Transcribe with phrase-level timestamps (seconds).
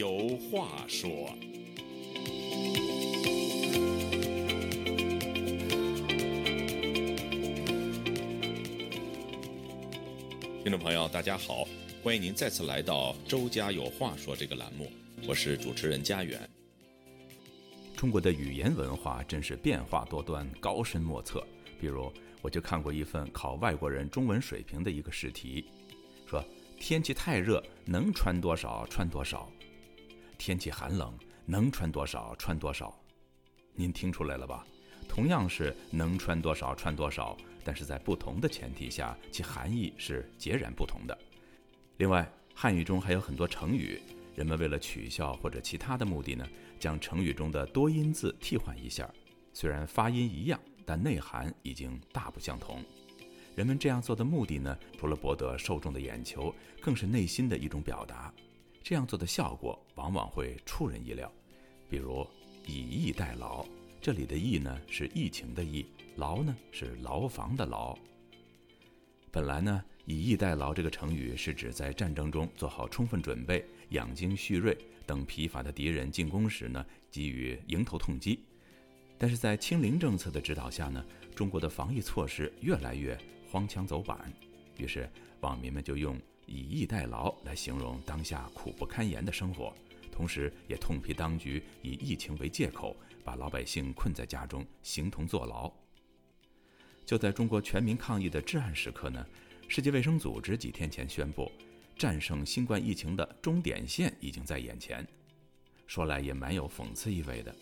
[0.00, 1.10] 有话说。
[10.62, 11.68] 听众朋友，大家好，
[12.02, 14.90] 欢迎您再次来到《周家有话说》这个栏目，
[15.28, 16.48] 我是主持人家园。
[17.94, 21.46] 中国的语言文化真是变化多端、高深莫测。
[21.78, 25.66] 比如，我就看过一份考外国人中文水平的一个试题，
[26.26, 26.42] 说
[26.78, 29.46] 天气太热，能穿多少穿多少；
[30.40, 32.98] 天气寒冷，能穿多少穿多少。
[33.74, 34.66] 您听出来了吧？
[35.06, 41.16] 同样是能穿多少穿多少，但是在不同的前提下，其含义是截然不同的。
[41.98, 44.00] 另外，汉语中还有很多成语，
[44.34, 46.48] 人们为了取笑或者其他的目的呢，
[46.78, 49.12] 将成语中的多音字替换一下，
[49.52, 52.82] 虽然发音一样，但内涵已经大不相同。
[53.54, 58.32] 人们这样做的目的呢，除了博得受众的眼球，更是内心的一种表达。
[58.90, 61.32] 这样做的效果往往会出人意料。
[61.88, 62.26] 比如
[62.66, 63.64] 以逸待劳，
[64.00, 65.86] 这里的“逸”呢是疫情的“疫
[66.18, 67.96] ”，“劳”呢是牢房的“牢”。
[69.30, 78.40] 本来呢，“以逸待劳”这个成语是指在战争中做好充分准备，养精蓄锐，等疲乏的敌人进攻时呢，给予迎头痛击。
[79.16, 81.04] 但是在清零政策的指导下呢，
[81.36, 83.16] 中国的防疫措施越来越
[83.52, 84.32] 荒腔走板，
[84.78, 85.08] 于是
[85.42, 86.20] 网民们就用
[86.50, 89.72] “以逸待劳”来形容当下苦不堪言的生活，
[90.10, 95.72] 同时也痛批当局以疫情为借口，把老百姓困在家中，形同坐牢。
[97.06, 99.24] 就在中国全民抗疫的至暗时刻呢，
[99.68, 101.50] 世界卫生组织几天前宣布，
[101.96, 105.06] 战胜新冠疫情的终点线已经在眼前。
[105.86, 107.54] 说来也蛮有讽刺意味的。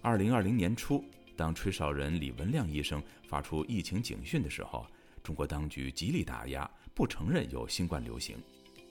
[0.00, 1.04] 二零二零年初，
[1.36, 4.86] 当吹哨人李文亮医生发出疫情警讯的时候，
[5.22, 8.36] 中国当局极力打压，不承认有新冠流行。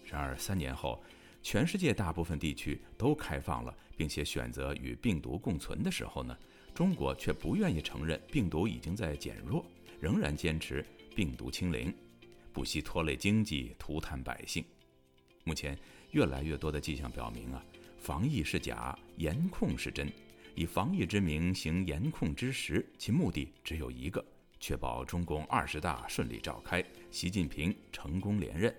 [0.06, 1.02] 然而三年后，
[1.42, 6.38] 全世界大部分地区都开放了，并且选择与病毒共存的时候呢，
[6.74, 9.66] 中国却不愿意承认病毒已经在减弱，
[10.00, 11.94] 仍然坚持病毒清零，
[12.52, 14.64] 不惜拖累经济，涂炭百姓。
[15.44, 15.78] 目前，
[16.12, 17.64] 越来越多的迹象表明啊，
[17.98, 20.12] 防疫是假，严控是真。
[20.54, 24.24] 以防疫之名行严控之实，其目的只有一个：
[24.62, 28.74] 确保中共二十大顺利召开，习近平成功连任。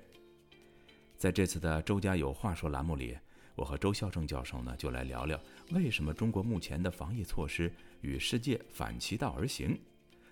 [1.19, 3.19] 在这次的“周家有话说”栏目里，
[3.57, 5.39] 我和周孝正教授呢，就来聊聊
[5.73, 9.77] 为什么中国目前的防疫措施与世界反其道而行，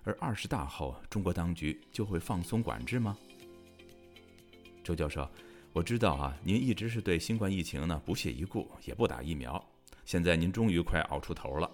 [0.05, 3.19] 而二十大后中国当局就会放松管制吗？
[4.85, 5.29] 周教授，
[5.73, 9.61] 我知道啊，您一直是对新冠疫情呢不屑一顾，也不打疫苗。
[10.05, 11.69] 现在您终于快熬出头了。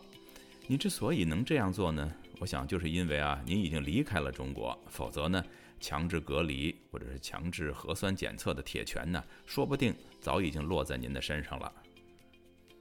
[0.66, 5.44] 您之所以能这样做呢，我想就是因为啊，您已经离开了中国，否则呢，
[5.80, 11.72] 强制隔离或者是强制核酸检测的铁拳呢，说不定早已经落在您的身上了。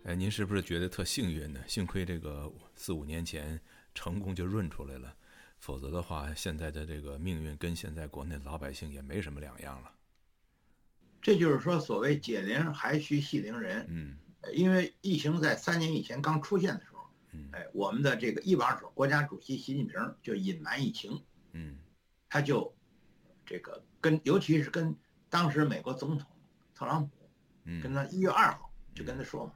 [0.04, 1.60] 哎，您是不是觉得特幸运呢？
[1.68, 3.60] 幸亏这个四五年前
[3.94, 5.16] 成功就润出来了，
[5.60, 9.92] 否则的话，现在的这个命运跟现在国内老百姓也没什么两样了。
[11.22, 13.86] 这就是说，所谓解铃还须系铃人。
[13.90, 14.18] 嗯。
[14.54, 16.95] 因为疫情在三年以前刚出现的时候，
[17.52, 21.24] 哎，我们的这个一把手国家主席习近平就隐瞒疫情，
[21.54, 21.78] 嗯，
[22.30, 22.76] 他就
[23.46, 24.96] 这个跟尤其是跟
[25.30, 26.28] 当时美国总统
[26.74, 27.30] 特朗普，
[27.64, 29.54] 嗯，跟他一月二号就跟他说嘛，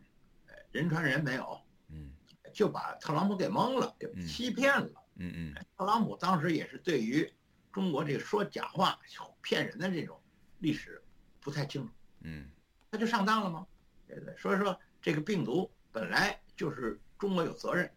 [0.47, 2.11] 哎，人传人没有，嗯，
[2.53, 7.31] 就把特朗普给蒙了，给欺骗了，嗯嗯，特朗普当时也是对于
[7.71, 8.99] 中国这个说假话
[9.41, 10.19] 骗人的这种
[10.59, 11.01] 历史
[11.39, 12.49] 不太清楚，嗯，
[12.91, 13.65] 他就上当了吗？
[14.07, 17.91] 对对，所以说这个病毒本来就是中国有责任，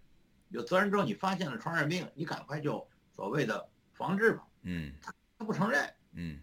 [0.48, 2.84] 有责任之后你发现了传染病，你赶快就
[3.14, 4.42] 所谓的防治吧。
[4.62, 6.40] 嗯，他他不承认，嗯，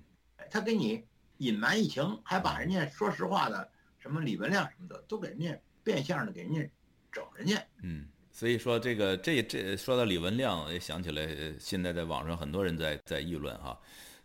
[0.50, 1.06] 他给你
[1.38, 6.68] 隐瞒疫情，还把人家说实话的什么李文亮什么的都给人家变相的给人家
[7.12, 7.62] 整人家。
[7.84, 13.78] 嗯，所以说这个这这说到李文亮，也想起来现在在网上很多人在在议论哈，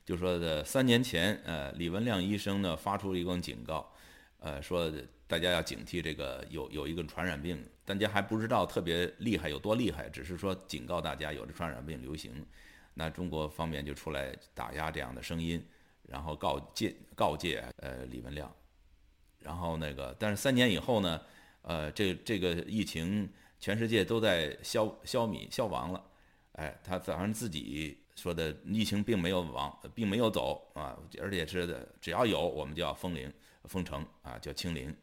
[0.05, 3.93] 就说的三年前，呃，李文亮医生呢发出了一个警告，
[4.39, 4.93] 呃，说。
[5.27, 12.45] 大家要警惕这个有有一个传染病，大家还不知道特别厉害有多厉害，只是说警告大家有这传染病流行。
[12.95, 15.65] 那中国方面就出来打压这样的声音，
[16.03, 18.55] 然后告诫告诫呃李文亮。
[19.41, 21.21] 然后那个，但是三年以后呢，
[21.63, 23.29] 呃，这这个疫情
[23.59, 26.05] 全世界都在消消弭消亡了，
[26.53, 33.33] 哎，他反正自己说的疫情并没有亡，并没有走啊，而且是只要有我们就要封零
[33.65, 34.95] 封城啊，叫清零。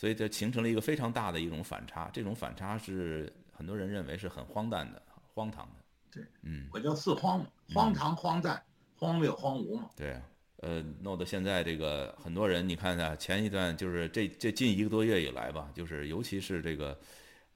[0.00, 5.02] 所以这形成了一个非常大的一种反差，这种反差是很多人认为是很荒诞的、
[5.34, 5.72] 荒唐的。
[6.10, 8.62] 对，嗯，我叫四荒嘛，荒唐、荒诞、
[8.96, 9.90] 荒谬、荒芜嘛。
[9.94, 10.18] 对，
[10.60, 16.98] 呃，弄得现在这个很多人，你看啊，前一段就是这这近一个多月以来吧，就是尤其是这个，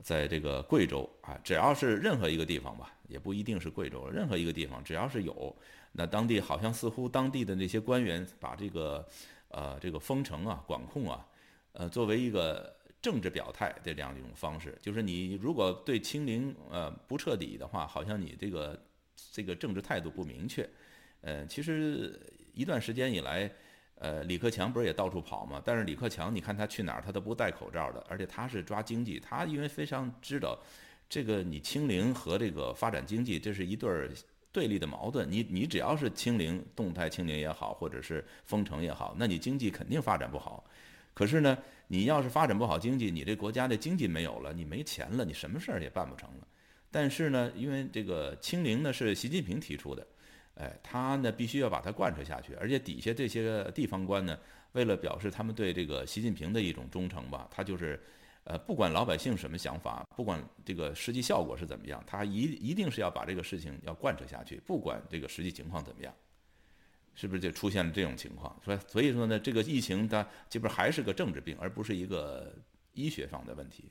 [0.02, 5.56] 在这个贵州啊，只要是任何一个地方吧，也不一定是贵州，任何一个地方只要是有，
[5.92, 9.08] 那当地好像似乎当地的那些官员把这个，
[9.48, 11.26] 呃，这个封城啊、管控啊，
[11.74, 18.82] 呃，作为一个政治表态的这样一种方式，就是你如果对清零呃不彻底的话，好像你这个
[19.30, 20.68] 这个政治态度不明确，
[21.20, 22.18] 呃，其实。
[22.56, 23.50] 一段时间以来，
[23.96, 25.60] 呃，李克强不是也到处跑吗？
[25.64, 30.56] 但是李克强，你看他去哪儿，他都不戴口罩的，而且他是抓经济，他因为非常知道，
[31.08, 34.08] 这个你清零和这个发展经济，这是一对儿
[34.52, 35.28] 对立的矛盾。
[35.28, 40.64] 你你只要是清零，动态清零也好，或者是封城也好，那你经济肯定发展不好。
[41.14, 41.56] 可是呢，
[41.88, 46.46] 你要是发展不好经济，你这国家的经济没有了，你没钱了，你什么事儿也办不成了。
[46.90, 50.06] 但是呢，因为这个清零呢是习近平提出的。
[50.56, 54.38] 哎，他呢必须要把它贯彻下去，而且底下这些地方官呢，
[54.70, 58.00] 为了表示他们对这个习近平的一种忠诚吧，他就是，
[58.44, 66.14] 呃，不管老百姓什么想法，不管这个实际效果是怎么样，他一一定是要把这个事情要贯彻下去，不管这个实际情况怎么样，
[67.14, 68.54] 是不是就出现了这种情况？
[68.64, 72.54] 所以所以说呢，这个疫情它基本还是个政治病，而不是一个
[72.92, 73.90] 医学上的问题。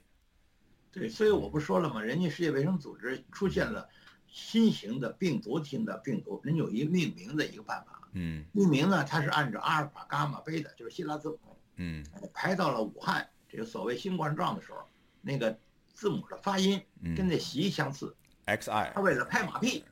[0.91, 2.01] 对，所以我不说了吗？
[2.01, 3.87] 人家世界卫生组织出现了。
[4.35, 8.09] 新型的病毒性的病毒，人有一个命名的一个办法。
[8.13, 11.55] 嗯，命名呢，它是按照阿尔法、伽马、贝塔，就是希腊字母。
[11.75, 12.03] 嗯，
[12.33, 14.79] 排到了武汉这个所谓新冠状的时候，
[15.21, 15.55] 那个
[15.93, 16.81] 字母的发音
[17.15, 18.15] 跟那习相似。
[18.47, 18.91] XI。
[18.93, 19.85] 他为了拍马屁，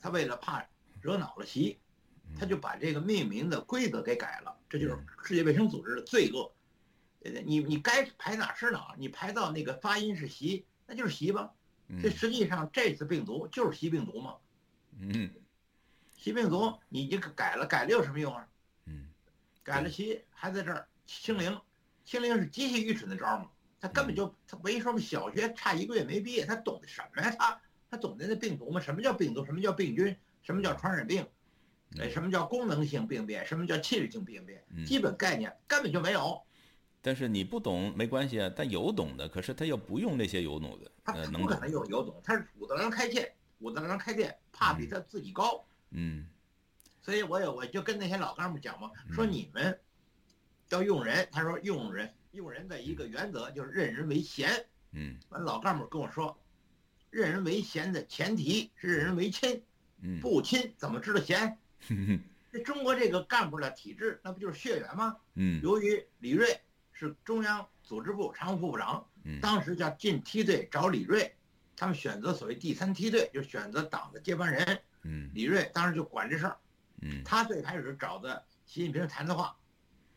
[0.00, 0.64] 他为了怕
[1.00, 1.76] 惹恼了习，
[2.38, 4.56] 他就把这个命名的规则给改了。
[4.68, 6.52] 这就是世界卫生组织的罪恶。
[7.44, 11.52] 你你该排哪是哪，你排到那个发音是习，那就是习吧。
[12.00, 14.36] 这实际上这次病毒就是习病毒嘛，
[14.96, 15.28] 嗯，
[16.16, 18.46] 习病毒你这个改了，改了有什么用啊？
[18.86, 19.08] 嗯，
[19.64, 21.60] 改了习还在这儿清零，
[22.04, 23.50] 清零是极其愚蠢的招嘛，
[23.80, 27.34] 他根本就他没说嘛，小学差一个月没毕业，他懂得什么呀？
[27.36, 27.60] 他
[27.90, 28.80] 他懂得那病毒吗？
[28.80, 29.44] 什么叫病毒？
[29.44, 30.16] 什么叫病菌？
[30.42, 31.26] 什么叫传染病？
[31.98, 33.44] 哎，什么叫功能性病变？
[33.44, 34.64] 什么叫器质性病变？
[34.86, 36.40] 基本概念根本就没有。
[37.02, 46.26] 但是你不懂没关系啊，但有懂的，可是他又不用那些有懂的，他不可能用有懂，他是武德良开店，武德良开店怕比他自己高，嗯，
[47.00, 49.80] 所以我也我就跟那些老干部讲嘛，说你们
[50.68, 56.38] 要用人，他说用人用人的一个原则就是任人唯贤，嗯，完老干部跟我说，
[57.08, 59.62] 任人唯贤的前提是任人唯亲，
[60.02, 61.56] 嗯，不亲怎么知道贤？
[62.52, 65.16] 这中国这个干部的体制，那不就是血缘吗？
[65.34, 66.60] 嗯，由于李锐。
[66.92, 69.08] 是中央组织部常务副部长，
[69.40, 71.34] 当时叫进梯队找李锐，
[71.74, 74.82] 他们选择所谓第三梯队，就选择党的接班人。
[75.04, 76.58] 嗯，李锐当时就管这事儿。
[77.00, 79.56] 嗯，他最开始找的习近平谈的话，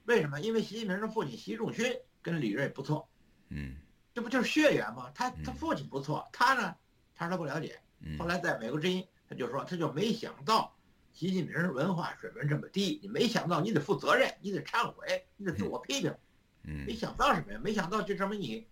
[0.04, 0.42] 为什么？
[0.42, 1.86] 因为习近平的父亲习仲勋
[2.22, 3.08] 跟李锐不错。
[3.48, 3.78] 嗯，
[4.14, 5.10] 这不就是血缘吗？
[5.16, 6.76] 他他父亲不错，他呢，
[7.16, 7.80] 他说他不了解。
[8.20, 10.76] 后来在美国之音，他就说，他就没想到
[11.14, 16.14] 习近平文化水平这么低，你没想到你得负责任，你得忏悔，你得自我批评。
[16.64, 17.60] 嗯，没想到什么呀？
[17.64, 18.68] 没想到就证明你，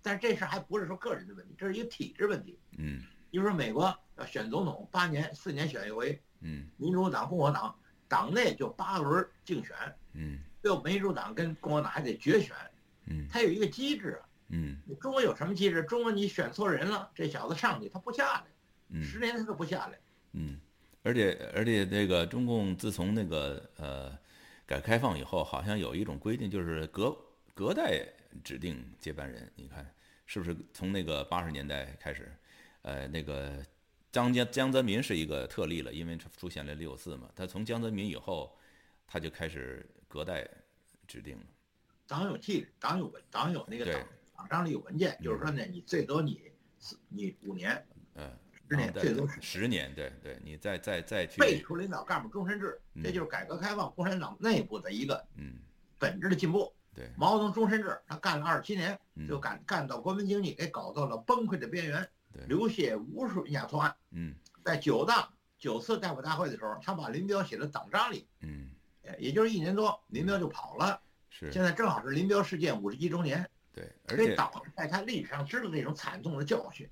[0.00, 2.58] 但是这事还不是说个人的问题，这是一个体制问题。
[2.78, 6.18] 嗯，比如说美国要选总统，八年四年选一回。
[6.40, 7.78] 嗯，民主党、共和党
[8.08, 9.76] 党内就八轮竞选。
[10.14, 12.56] 嗯，最后民主党跟共和党还得决选。
[13.04, 14.28] 嗯，它有一个机制啊。
[14.48, 15.82] 嗯，你中国有什么机制？
[15.82, 18.44] 中国你选错人了，这小子上去他不下来，
[18.88, 19.98] 嗯，十年他都不下来。
[20.32, 20.58] 嗯，
[21.02, 24.10] 而且而且那个中共自从那个呃
[24.66, 27.16] 改革开放以后，好像有一种规定，就是隔。
[27.54, 28.02] 隔代
[28.42, 29.86] 指定接班人，你看
[30.24, 32.32] 是不是从那个八十年代开始？
[32.80, 33.62] 呃，那个
[34.10, 37.30] 江江江泽民是一个特例了，因为出现了六四嘛。
[37.36, 38.58] 他从江泽民以后，
[39.06, 40.48] 他就开始隔代
[41.06, 41.44] 指定了。
[42.06, 44.02] 党有纪律，党有文，党有那个党
[44.34, 46.40] 党章里有文件，就是说呢，你最多你
[46.78, 48.34] 四你五年，嗯，
[48.72, 55.56] 十年最多十年，对对，你再再再去废除领导干部终身制，这就是改革开放共产党内部的一个嗯
[55.98, 56.72] 本质的进步。
[56.94, 58.98] 对，毛泽东终身制，他干了二十七年，
[59.28, 62.08] 就干干到国民经济给搞到了崩溃的边缘，
[62.48, 63.94] 流血无数人家错案。
[64.10, 68.70] 嗯，在九大九次代表大会的时候，他把林彪写的党章里，嗯，
[69.18, 71.00] 也就是一年多，林彪就跑了。
[71.28, 73.48] 是，现在正好是林彪事件五十一周年。
[73.74, 76.86] 对，而且党在他历史上知道这种惨痛的教训，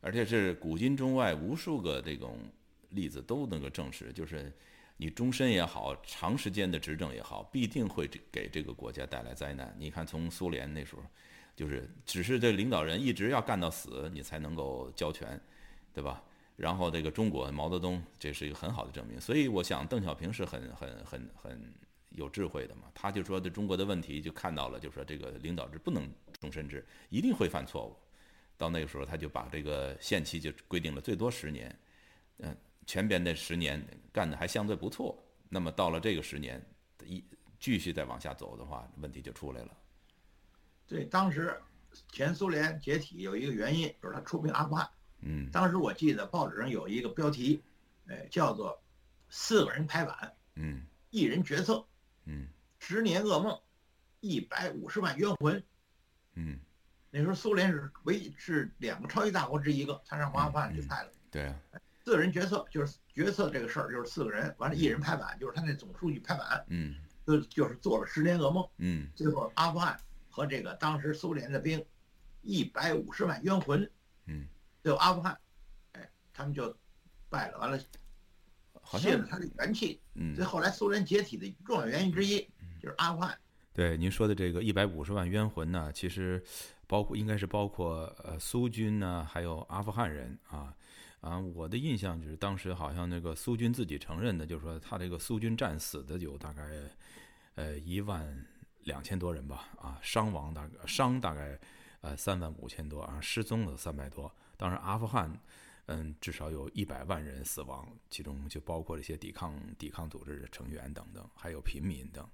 [0.00, 2.38] 而且是古今中外无数个这种
[2.90, 4.52] 例子都能够证实，就是。
[5.00, 9.72] 你终身也好，长时间的执政也好，必定会给这个国家带来灾难。
[9.78, 11.02] 你看，从苏联那时候，
[11.54, 15.40] 就是只是这领导人一直要干到死，你才能够交权，
[15.94, 16.20] 对吧？
[16.56, 19.20] 然后这个中国毛泽东，这是一个很好的证明。
[19.20, 21.72] 所以我想邓小平是很很很很
[22.10, 27.96] 有智慧的嘛，他就说这中国的问题就看到了，就说这个领导制不能终身制，一定会犯错误。
[28.58, 31.74] 到那个时候，他就把这个限期就规定了最多十年，
[32.38, 35.16] 嗯，前边那十年干的还相对不错。
[35.48, 36.60] 那么到了这个十年，
[37.06, 37.24] 一
[37.58, 39.74] 继续再往下走的话，问题就出来了。
[40.86, 41.58] 对，当时
[42.12, 44.88] 前苏联解体有一个原因，就是他出兵阿富汗。
[45.20, 47.62] 嗯当时我记得报纸上有一个标题，
[48.06, 48.80] 哎，叫做
[49.30, 51.84] “四个人拍板，嗯一人决策，
[52.24, 52.48] 嗯
[52.78, 53.60] 十年噩梦，
[54.20, 55.62] 一百五十万冤魂”。
[56.34, 56.58] 嗯，
[57.10, 61.10] 那时候苏联是唯一是两个超级大国之一个，他让阿富汗去派了。
[61.30, 61.56] 对啊，
[62.04, 66.96] 四个人决策就是决策这个事儿，就是四个人，完了，一人拍板，就是他那总书记拍板，嗯
[67.26, 68.66] 就就是做了十年噩梦。
[68.78, 69.98] 嗯最后阿富汗
[70.30, 71.84] 和这个当时苏联的兵，
[72.42, 73.90] 一百五十万冤魂，
[74.26, 74.46] 嗯，
[74.82, 75.38] 最后阿富汗，
[75.92, 76.76] 哎，他们就
[77.28, 77.78] 败了，完了
[78.98, 80.00] 泄了他的元气。
[80.14, 82.40] 嗯所以后来苏联解体的重要原因之一
[82.82, 83.38] 就是阿富汗。
[83.78, 86.42] 对您说的这个一百五十万冤魂呢，其实
[86.88, 90.74] 包括应该是包括呃苏军呢，还有阿富汗人啊
[91.20, 96.68] 啊，我的印象就是当时好像那个苏军自己承认的，就是说他这个苏军战死的有大概
[97.54, 98.44] 呃一万
[98.82, 101.56] 两千多人吧啊，伤亡大概伤大概
[102.00, 104.28] 呃三万五千多啊，失踪了三百多。
[104.56, 105.32] 当然阿富汗
[105.86, 112.28] 嗯至少有一百万人死亡，其中就包括这些抵抗抵抗组织的成员等等，还有平民等。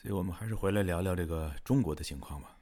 [0.00, 2.56] 所以我们还是回来聊聊这个中国的情况吧。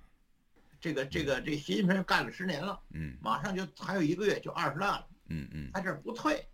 [0.80, 6.44] 这个这个这习近平干了十年了，嗯马上就还有一个月就二十大了，嗯嗯他这不退，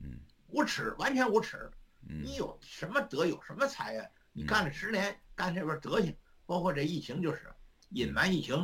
[0.00, 1.70] 嗯无耻，完全无耻。
[2.06, 4.06] 嗯你有什么德有什么才呀？
[4.34, 7.50] 你嗯干了十年，干这份德行，包括这疫情就是
[7.88, 8.54] 隐瞒疫情，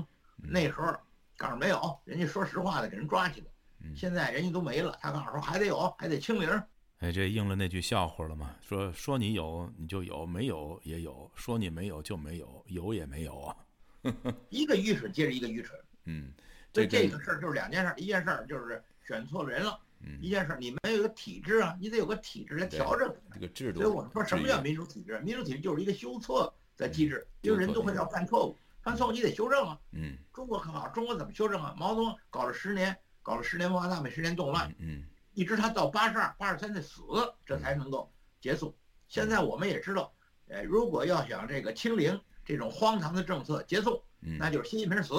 [0.42, 0.94] 嗯那时候
[1.38, 3.46] 告诉没有，人家说实话的给人抓起来，
[3.78, 6.62] 嗯现在人家都没了，他告诉说还得有，还得清零。
[7.00, 8.54] 哎，这应了那句笑话了嘛？
[8.60, 13.56] 说说你有你就有，没有也有；说你没有就没有，有也没有啊。
[14.50, 16.30] 一个愚蠢接着一个愚蠢，嗯，
[16.74, 23.14] 所以这这个事儿就是两件事儿，一件事儿就是选错人了，嗯一件事儿你没有一个体制啊，你得有个体制来调整。
[23.32, 25.18] 这个制度，所以我们说什么叫民主体制？
[25.20, 29.80] 民主体制就是一个修错的机制，嗯因为人都会要犯错误，犯错误你得修正啊。
[29.92, 31.74] 嗯中国很好，中国怎么修正啊？
[31.78, 37.02] 毛泽东搞了十年，搞了十年文化大革命，十年动乱，嗯一直他到八十二、八十三岁死，
[37.46, 38.76] 这才能够结束。
[39.08, 40.12] 现在我们也知道，
[40.48, 45.14] 呃，如果要想这个清零这种荒唐的政策结束，嗯那就是习近平死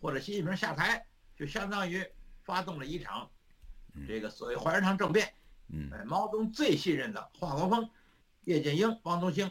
[0.00, 1.06] 或者习近平下台，
[1.36, 2.04] 就相当于
[2.42, 3.30] 发动了一场
[3.94, 5.32] 嗯这个所谓怀仁堂政变。
[5.68, 7.88] 嗯哎，毛泽东最信任的华国锋、
[8.44, 9.50] 叶剑英、汪东兴，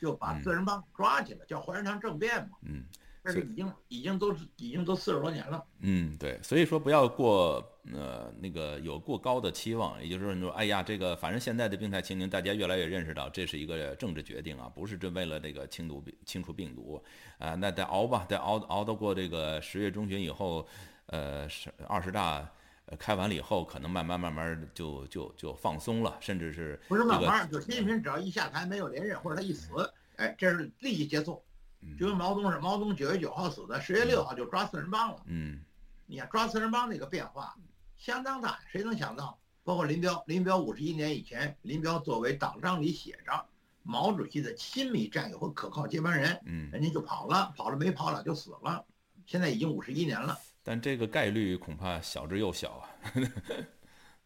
[0.00, 2.56] 就把嗯四人帮抓起来，叫怀仁堂政变嘛。
[2.62, 2.84] 嗯
[3.24, 5.64] 这是已经已经都是已经都四十多年了。
[5.78, 7.60] 嗯，对，所以说不要过
[7.92, 17.02] 呃那个有过高的期望，也就是说你说哎呀，这个反正现在的病态清零，大家越来越认识到这是一个政治决定啊，不是真为了这个清毒清除病毒
[17.38, 20.66] 啊，那得熬吧，得熬熬到过这个十月中旬以后，
[21.06, 22.48] 呃，十二十大。
[22.86, 31.40] 呃，开完了以后，可能慢慢慢慢就就就放松了，甚至是不是慢慢，就习近平只要一下台没有连任，或者他一死，哎，这是立即结束。
[31.80, 35.22] 嗯就跟毛泽东是，毛泽东九月九号死的，十月六号就抓四人帮了。
[35.26, 35.60] 嗯
[36.06, 37.54] 你看抓四人帮那个变化
[38.02, 39.38] 相当大，谁能想到？
[39.62, 43.46] 包括林彪，林彪五十一年以前，林彪作为党章里写着
[43.84, 48.84] 毛主席的亲密战友和可靠接班人，嗯，人家就跑了，跑了没跑了就死了。
[49.24, 52.90] 现在已经五十一年了，但这个概率恐怕小之又小啊。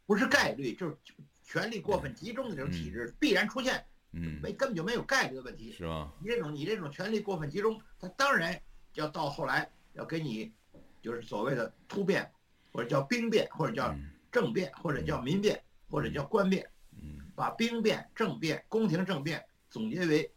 [0.06, 0.96] 不是概率，就是
[1.44, 5.74] 权力过分集中的这种体制必然出现，嗯，没根本就没有概率的问题。
[5.74, 6.10] 是吧？
[6.22, 8.58] 你这种你这种权力过分集中，他当然
[8.94, 10.50] 要到后来要给你，
[11.02, 12.32] 就是所谓的突变，
[12.76, 20.30] 或者叫兵变，或者叫嗯政变，或者叫民变，或者叫官变，嗯把兵变、政变、宫廷政变总结为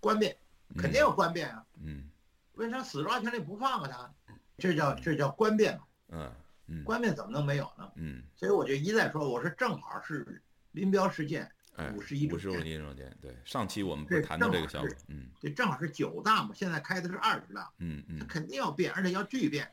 [0.00, 0.36] 官变，
[0.76, 1.64] 肯定有官变啊！
[1.80, 2.10] 嗯
[2.54, 4.34] 为啥死抓权力不放啊他？
[4.58, 5.84] 这叫这叫官变嘛？
[6.08, 6.32] 嗯
[6.66, 7.88] 嗯官变怎么能没有呢？
[7.94, 19.70] 嗯，所以我就一再说，我说正好是林彪事件，哎，51五十五周年一周年，对，上期我们不是谈到这个效果正好是，嗯这正好是九大嘛，现在开的是二十大，他嗯嗯肯定要变，而且要巨变。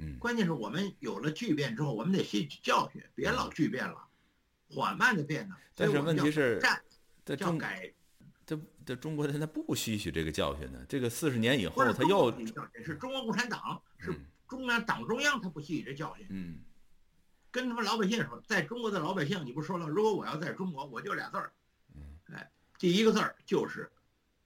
[0.00, 0.18] 嗯。
[0.18, 4.08] 关键是我们有了巨变之后，我们得吸取教训，别老巨变了，
[4.68, 5.56] 缓慢的变呢。
[5.74, 6.82] 但是问题是战
[7.24, 7.92] 在中叫改，
[8.44, 12.32] 这这中国人他不吸取这个教训呢，这个四十年以后他又
[12.84, 14.26] 是中国共产党，是嗯。
[14.48, 16.58] 中央党中央他不吸取这教训，嗯。
[17.52, 21.52] 跟他们老百姓说，在中国的老百姓，你不说了，如果我要在中国，我就俩字儿，
[21.94, 22.02] 嗯。
[22.32, 23.90] 哎，第一个字儿就是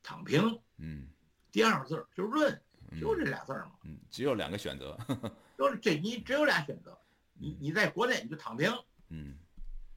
[0.03, 1.09] 躺平，嗯。
[1.51, 2.61] 第二个字儿就是润，嗯
[3.01, 4.99] 就这俩字儿嘛，嗯，只有两个选择，
[5.59, 6.97] 就是这你只有俩选择，
[7.35, 8.71] 你你在国内你就躺平，
[9.09, 9.37] 嗯。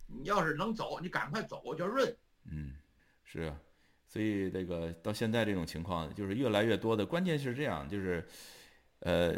[0.10, 2.16] 你要是能走，你赶快走叫润。
[2.50, 2.74] 嗯，
[3.26, 3.60] 是啊，
[4.08, 8.26] 所以这个到现在这种情况，就是越来越多的，关键是这样，就是，
[9.00, 9.36] 呃，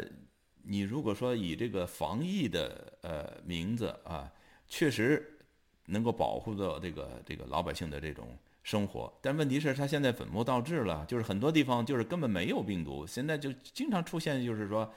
[0.62, 4.32] 你如果说以这个防疫的呃名字啊，
[4.68, 5.40] 确实
[5.86, 14.92] 能够保护到这个这个老百姓的这种生活，但问题是它现在本末倒置了，就是很多地方就是根本没有病毒，现在就经常出现就是说，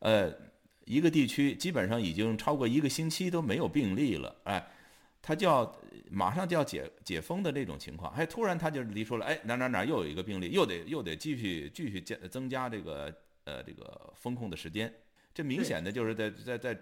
[0.00, 0.32] 呃，
[0.84, 4.66] 一个地区基本上已经超过一个星期都没有病例了，哎。
[5.20, 5.76] 他就要
[6.10, 13.12] 马上就要解解封的这种情况，哎，突然他就离出了，哎，哪哪哪又有一个病例，又得又得继续继续加增加这个
[13.44, 14.90] 呃这个风控的时间，
[15.34, 16.78] 这明显的就是在在在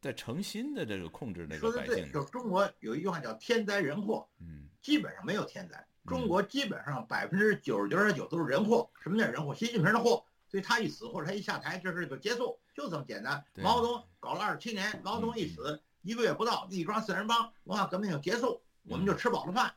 [0.00, 1.86] 在诚心的这个控制那个百姓。
[1.86, 8.90] 说的对，就中国有一句话叫天灾人祸，嗯，基本上没有天灾，中国基本上百分之九十九点九都是人祸。
[9.02, 9.54] 什么叫人祸？
[9.54, 13.44] 习近平的祸，所以他一死或者他一下台，这事就结束，就这么简单。
[13.56, 15.80] 毛泽东搞了二十七年，毛泽东一死。
[16.02, 19.74] 一个月不到，一抓四人帮，文化革命就结束，我们就吃饱了饭，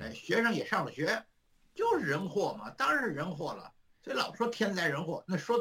[0.00, 1.22] 哎，学生也上了学，
[1.74, 3.70] 就是人祸嘛，当然是人祸了。
[4.02, 5.58] 所以老说天灾人祸，那说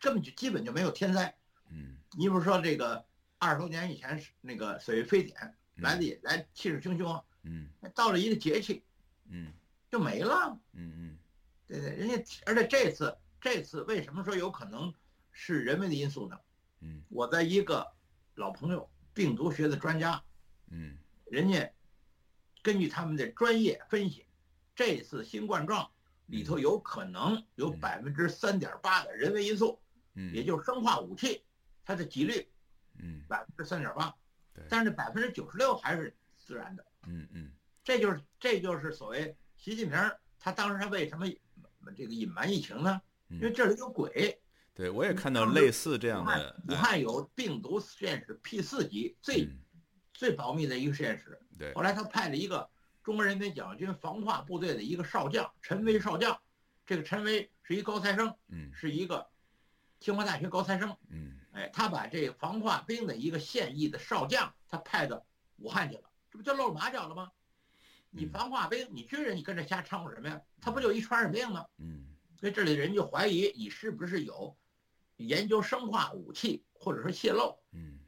[0.00, 1.32] 根本就基本就没有天灾。
[1.70, 3.04] 嗯，你比如说这个
[3.42, 8.84] 二十多年以前是那个所谓非典来的也来气势汹汹，嗯，到了一个节气，
[9.28, 9.52] 嗯，
[9.90, 10.56] 就没了。
[10.74, 11.18] 嗯嗯，
[11.66, 14.94] 对对，人家而且这次这次为什么说有可能
[15.32, 16.38] 是人为的因素呢？
[16.80, 17.92] 嗯，我在一个
[18.36, 18.88] 老朋友。
[19.14, 20.24] 病毒学的专家，
[20.70, 20.96] 嗯，
[21.26, 21.70] 人家
[22.62, 24.24] 根据他们的专业分析，
[24.74, 25.90] 这次新冠状
[26.24, 29.78] 里头有可能有百分之三点八的人为因素，
[30.14, 31.44] 嗯，也就是生化武器，
[31.84, 32.48] 它的几率，
[32.98, 34.14] 嗯，百分之三点八，
[34.54, 37.50] 对，但是百分之九十六还是自然的，嗯嗯，
[37.82, 39.98] 这就是这就是所谓习近平
[40.38, 41.26] 他当时他为什么
[41.96, 43.00] 这个隐瞒疫情呢？
[43.28, 44.38] 因为这里有鬼。
[44.74, 46.60] 对，我也看到类似这样的。
[46.68, 49.48] 武汉有病毒实验室 P 四级最
[50.12, 51.38] 最保密的一个实验室。
[51.58, 51.74] 对。
[51.74, 52.68] 后来他派了一个
[53.02, 56.40] 中国人民解放军防化部队的一个少将陈威少将，
[56.86, 59.28] 这个陈威是一高材生，嗯，是一个
[60.00, 65.24] 清华大学高材生，嗯，哎，他把这个防化兵的一个现役的少将，他派到
[65.56, 67.30] 武汉去了，这不就露马脚了吗？
[68.10, 70.42] 你防化兵，你军人，你跟着瞎掺和什么呀？
[70.60, 71.66] 他不就一传染病吗？
[71.78, 72.08] 嗯。
[72.38, 74.56] 所以这里人就怀疑你是不是有。
[75.18, 78.00] 研究生化武器，或者说泄露，嗯，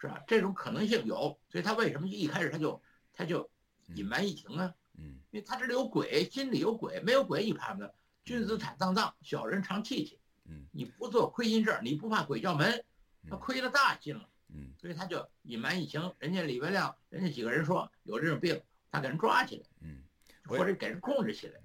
[0.00, 0.24] 是吧？
[0.26, 2.82] 这种可能性有，所以他为什么一开始他就
[3.12, 3.48] 他就
[3.94, 4.74] 隐瞒疫情呢？
[4.98, 7.88] 嗯，因为他这里有鬼，心里有鬼，没有鬼你怕什么？
[8.24, 10.18] 君子坦荡荡，小人常戚戚。
[10.48, 12.84] 嗯，你不做亏心事儿，你不怕鬼叫门，
[13.28, 14.28] 他亏了大心了。
[14.48, 16.00] 嗯，所以他就隐瞒疫情。
[16.18, 20.02] 人家李文亮，人家几个人说有这种病，他给人抓起来，嗯，
[20.44, 21.60] 或者给人控制起来。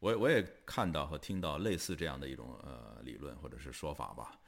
[0.00, 4.38] 我我也看到和听到类似这样的一种呃理论或者是说法吧，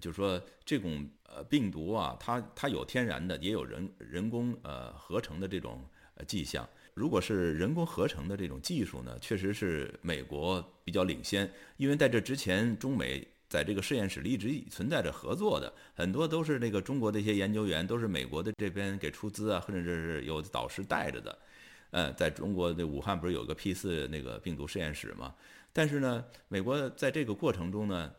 [0.00, 6.66] 就是说这种呃病毒啊，它它有天然的，也有人人工呃合成的这种呃迹象。
[6.94, 21.38] 如果是人工合成的这种技术呢，确实是美国比较领先，因为在这之前，中美在这个实验室里一直存在着合作的，很多都是那个中国的一些研究员，都是美国的这边给出资啊，或者是有导师带着的。
[21.90, 25.34] 呃，在中国的武汉不是有个 P 四那个病毒实验室吗？
[25.72, 28.12] 但是呢，美国在这个过程中呢，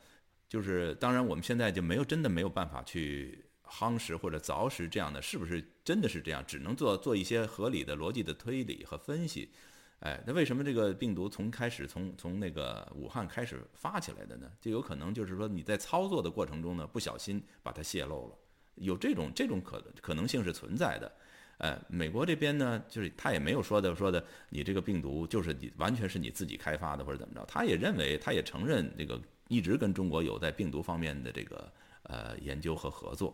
[0.50, 9.52] 就是当然我们现在就没有真的没有办法去夯实或者凿实这样的是不是真的是这样，只能做做一些合理的逻辑的推理和分析。
[10.00, 14.52] 哎，那为什么这个病毒从开始从从那个武汉开始发起来的呢？
[14.60, 18.38] 就有可能就是说你在操作的过程中呢，不小心把它泄露了，
[18.76, 21.12] 有这种这种可可能性是存在的。
[21.58, 31.72] 呃，美国这边呢，就是他也没有说的说的，你这个病毒就是你完全是你自己开发的或者怎么着，他也认为，他也承认这个一直跟中国有在病毒方面的这个
[32.04, 33.34] 呃研究和合作，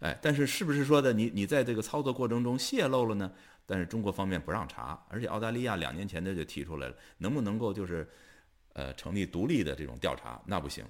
[0.00, 3.32] 哎，但是是不是说的你你在这个操作过程中泄露了呢？
[3.66, 8.08] 但是中国方面不让查，而且澳大利亚两年前的就提出来了，能不能够就是
[8.74, 10.40] 呃成立独立的这种调查？
[10.46, 10.84] 那不行，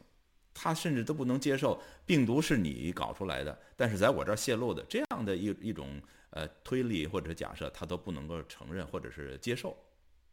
[0.55, 6.01] 他甚至都不能接受病毒是你搞出来的，但是在我这儿泄露的这样的一一种。
[6.31, 9.75] 呃，推理或者假设，他都不能够承认或者是接受，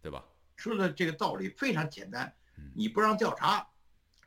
[0.02, 0.26] 对吧？
[0.58, 2.32] 说的这个道理非常简单，
[2.76, 3.66] 你不让调查，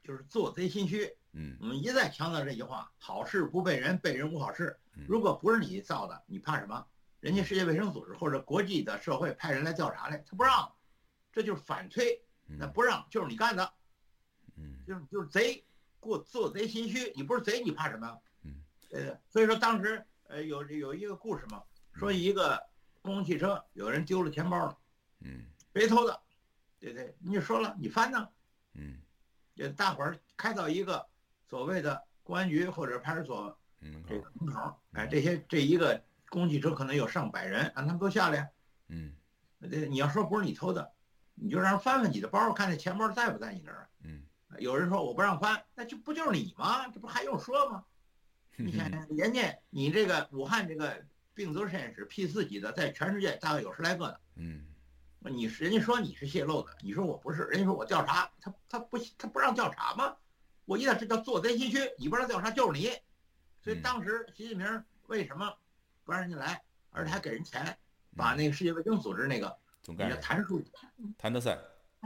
[0.02, 1.14] 就是做贼心虚。
[1.40, 4.76] 嗯，我们一再强调这句话：好事不被人，被人无好事。
[5.06, 6.84] 如果不是你造的，你怕什么？
[7.20, 10.72] 人家世界卫生组织或者国际的社会派人来调查来，他不让，
[11.32, 12.20] 这就是反推。
[12.46, 13.72] 那不让就是你干的，
[14.56, 15.64] 嗯，就是就是贼，
[16.00, 17.12] 过做贼心虚。
[17.14, 18.18] 你不是贼，你怕什么？
[18.42, 20.04] 嗯，呃，所以说当时。
[20.30, 21.62] 呃，有有一个故事嘛，
[21.94, 22.62] 说一个
[23.00, 24.78] 公共汽车有人丢了钱包了，
[25.20, 26.20] 嗯，谁偷的？
[26.78, 28.28] 对对，你就说了，你翻呢？
[28.74, 29.00] 嗯，
[29.54, 31.08] 也大伙儿开到一个
[31.48, 33.58] 所谓的公安局或者派出所
[34.06, 38.50] 这个门口，哎，这些这一个公汽车可能有上百人，让他们都下来。
[38.88, 39.14] 嗯
[39.60, 40.92] 这你要说不是你偷的，
[41.34, 43.88] 你就让人翻翻你的包，看那钱包在不在你那儿。
[44.02, 44.22] 嗯
[44.58, 46.88] 有人说我不让翻，那就不就是你吗？
[46.88, 47.84] 这不还用说吗？
[48.56, 54.16] 你想想，人家你这个武汉这个病毒实验室 P 四级的，在全世界大概有十来个呢。
[54.36, 54.66] 嗯
[55.20, 60.16] 你是人家说你是泄露的，你说我不是，人家说我调查，他他不他不让调查吗？
[60.68, 62.90] 我一看这叫做贼心虚，你不知道调查就是你。
[63.62, 65.50] 所以嗯当时习近平为什么
[66.04, 67.78] 不让人家来，而且还给人钱，
[68.14, 70.70] 把那个世界卫生组织那个总干事谭书记
[71.16, 71.58] 谭德赛，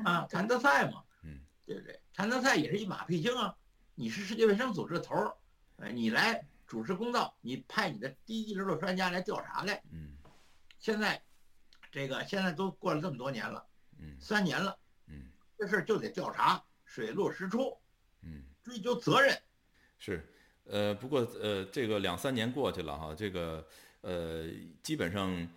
[0.05, 2.01] 啊，谭德赛嘛，嗯，对不对？
[2.14, 3.53] 谭德赛也是一马屁精啊！
[3.96, 5.35] 你是世界卫生组织的头儿，
[5.79, 9.83] 哎，你来主持公道，你派你的第一流的专家来调查来。
[9.90, 10.16] 嗯
[10.79, 11.20] 现在，
[11.90, 13.66] 这个现在都过了这么多年了，
[13.98, 17.77] 嗯三年了，嗯这事儿就得调查，水落石出，
[18.20, 18.44] 嗯。
[18.62, 19.37] 追究责任。
[19.98, 20.25] 是，
[20.64, 23.66] 呃，不过呃，这个两三年过去了哈，这个
[24.01, 24.46] 呃，
[24.83, 25.48] 基本上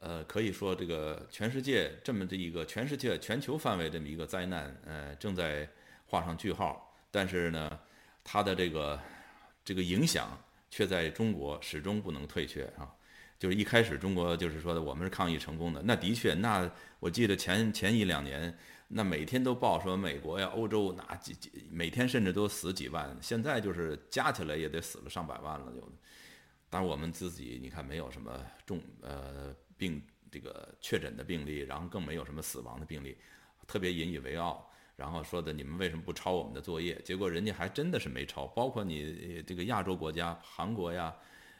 [0.00, 5.68] 呃，可以说这个全世界这么的一个全世界全球范围这么一个灾难，呃，正在
[6.06, 6.96] 画上句号。
[7.10, 7.78] 但是呢，
[8.22, 9.00] 它的这个
[9.64, 10.38] 这个影响
[10.70, 12.88] 却在中国始终不能退却啊。
[13.38, 18.56] 就是一开始中国就是说的我们是抗疫成功的，那的确，那我记得前前一两年。
[18.90, 25.86] 那每天都报说美国呀、欧洲那几几每天甚至都死几万，现在就是加起来也得死了上百万了，就。
[26.70, 28.30] 当然我们自己你看没有什么
[28.66, 33.16] 重呃病这个确诊的病例，然后更没有什么死亡的病例，
[33.66, 34.70] 特别引以为傲。
[34.96, 36.98] 然后说的你们为什么不抄我们的作业？
[37.04, 41.14] 结果人家还真的是没抄，包括你这个亚洲国家韩国呀。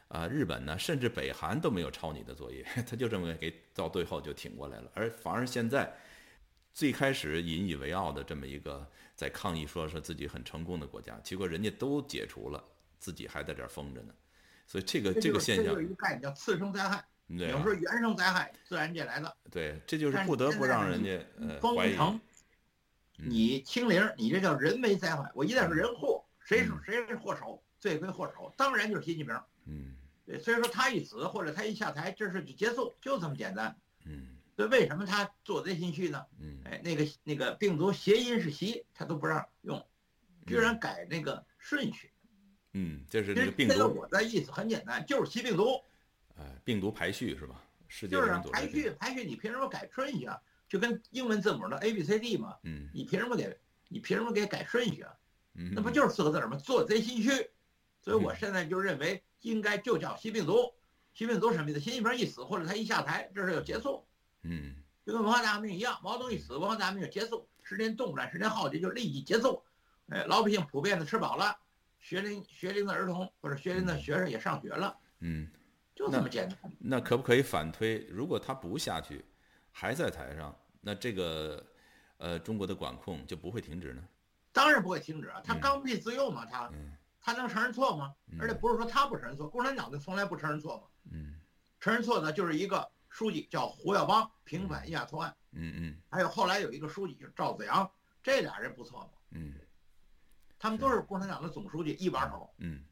[0.07, 5.95] 啊、日本呢，甚至北韩都没有抄你的作业， 他就这么给到最后就挺过来了，而反而现在。
[6.73, 12.63] 最开始引以为傲的这么一个在抗议说说自己很成功的国家，结果人家都解除了，
[12.99, 14.13] 自己还在这儿封着呢。
[14.65, 19.35] 所以这个这个现象这就是一，个概念叫次生灾害，有时候原生灾害自然界来的。
[19.49, 21.95] 对，这就是不得不让人家呃封怀疑。
[21.95, 22.19] 城，
[23.17, 25.29] 嗯你清零，你这叫人为灾害。
[25.33, 29.35] 我一旦是人祸，谁是嗯谁是祸首，罪魁祸首，当然就是习近平。
[29.65, 33.75] 嗯对，所以说他一死或者他一下台，这事就结束，就这么简单。
[34.05, 36.21] 嗯所以为什么他做贼心虚呢？
[36.37, 39.87] 嗯哎，那个那个病毒谐音是习，他都不让用，
[40.45, 42.11] 居然改那个顺序。
[42.73, 45.81] 嗯，这是其这个病毒，我的意思很简单，就是习病毒，
[46.35, 47.63] 哎，病毒排序是吧？
[47.87, 50.37] 世界就是卫生组织这排序排序，你凭什么改顺序啊？
[50.67, 55.13] 就跟英文字母的 A B C D 嘛，嗯你凭什么给你凭什么给改顺序啊？
[55.53, 56.57] 嗯，那不就是四个字儿吗？
[56.57, 57.29] 做贼心虚。
[58.01, 60.73] 所以我嗯现在就认为应该就叫习病毒。
[61.13, 61.79] 习病毒什么意思？
[61.79, 64.05] 习近平一死或者他一下台，这事就结束，
[64.43, 64.75] 嗯
[65.05, 69.63] 就跟文化大革命一样，毛泽东一死，文化大革命就结束，十年动乱，十年浩劫就立即结束。
[70.09, 71.57] 哎，老百姓普遍的吃饱了，
[71.99, 75.49] 学龄学龄的儿童或者学龄的学生也上学了，嗯，
[75.95, 76.57] 就这么简单。
[76.79, 78.07] 那可不可以反推？
[78.09, 79.25] 如果他不下去，
[79.71, 81.63] 还在台上，那这个
[82.17, 84.03] 呃中国的管控就不会停止呢？
[84.51, 88.13] 当然不会停止啊，他嗯刚愎自用嘛，他嗯他能承认错吗？
[88.39, 90.83] 而且不是说他不承认错，共产党就从来不承认错嘛。
[91.11, 91.35] 嗯
[91.79, 97.89] 承认错呢就是一个书记叫胡耀邦平反伊亚错案，嗯嗯还有后来有一个书记就是赵子阳，
[98.23, 99.53] 这俩人不错嘛，嗯
[100.57, 102.53] 他们都是共产党的总书记一把手。
[102.57, 102.83] 嗯，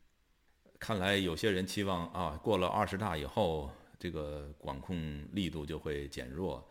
[0.79, 6.65] 看来有些人期望啊，过了二十大以后，这个管控力度就会减弱，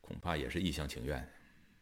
[0.00, 1.26] 恐怕也是一厢情愿。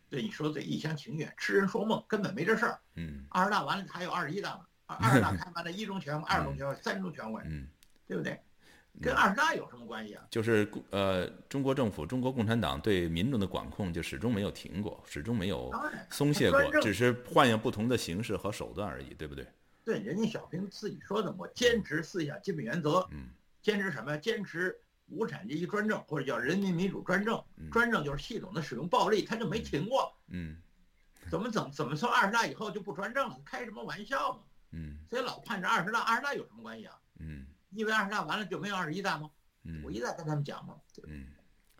[0.08, 2.80] 对你说的对，一厢情愿，痴人说梦，根本没这事儿。
[2.94, 7.68] 嗯二十大完了还有二十一大呢，二二十大开完了，一中全会、二中全会、三中全会，嗯，
[8.06, 8.40] 对不对？
[9.00, 10.24] 跟二十大有什么关系啊？
[10.30, 15.72] 就是呃，中国政府、中国共产党对民众的管控就始终没有停过，始终没有，
[16.10, 19.46] 松懈过只是换用不同的形式和手段而已，对不对？
[19.84, 23.28] 对，人家小平自己说的，我坚持四项基本原则，嗯
[23.62, 24.16] 坚持什么呀？
[24.18, 27.42] 坚持无产阶级专政，或者叫人民民主专政。
[27.56, 30.12] 嗯专政就是系统的使用暴力，他就没停过。
[30.28, 30.56] 嗯
[31.30, 33.36] 怎么怎么怎么从二十大以后就不专政了？
[33.44, 34.40] 开什么玩笑嘛！
[34.72, 36.94] 嗯所以老盼着二十大，二十大有什么关系啊？
[37.18, 39.30] 嗯因为二十大完了就没有二十一大吗？
[39.64, 40.74] 嗯我一再跟他们讲嘛，
[41.06, 41.26] 嗯，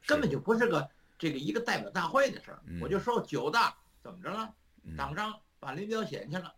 [0.07, 2.57] 根本就不是个这个一个代表大会的事。
[2.81, 4.55] 我就说九大怎么着了？
[4.85, 6.55] 嗯党章把林彪写去了，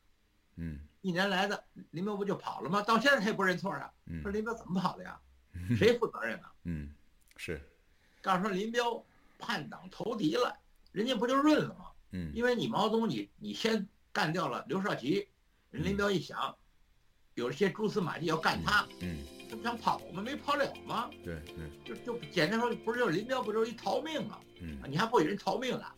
[0.56, 2.82] 嗯一年来的林彪不就跑了吗？
[2.82, 3.92] 到现在他也不认错啊。
[4.22, 5.20] 说嗯林彪怎么跑的呀？
[5.76, 6.48] 谁负责任呢？
[6.64, 6.92] 嗯，
[7.36, 7.60] 是，
[8.20, 9.04] 告诉说林彪
[9.38, 10.56] 叛党投敌了，
[10.92, 11.86] 人家不就润了吗？
[12.12, 15.28] 嗯因为你毛泽东你你先干掉了刘少奇，
[15.70, 16.56] 人林彪一想，
[17.34, 19.18] 有一些蛛丝马迹要干他，嗯，
[19.48, 20.22] 这不想跑吗？
[20.22, 21.08] 没跑了吗？
[21.24, 24.38] 对对，就就简单说，不是就林彪不就是一逃命吗？
[24.60, 25.94] 嗯啊，你还不给人逃命了？